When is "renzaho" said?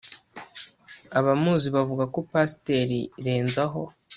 3.25-3.81